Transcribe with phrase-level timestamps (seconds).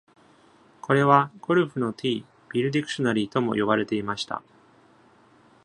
[0.81, 4.41] これは、「ゴルフのティー」ビルディクショナリとも呼ばれていました。